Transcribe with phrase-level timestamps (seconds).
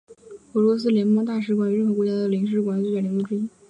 [0.53, 3.47] 俄罗斯联邦大使馆与任何国家的领事馆的最大的联络之一。